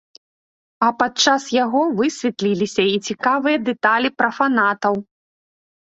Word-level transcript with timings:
А 0.87 0.89
падчас 1.01 1.45
яго 1.57 1.81
высветліліся 2.01 2.83
і 2.95 2.99
цікавыя 3.11 3.57
дэталі 3.71 4.09
пра 4.19 4.29
фанатаў. 4.43 5.03